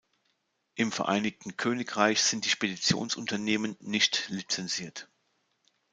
Im 0.73 0.91
Vereinigten 0.91 1.57
Königreich 1.57 2.23
sind 2.23 2.45
die 2.45 2.49
Speditionsunternehmen 2.49 3.77
nicht 3.81 4.29
lizenziert. 4.29 5.07